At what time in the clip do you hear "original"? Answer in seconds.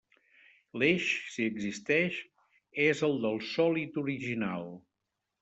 4.07-4.67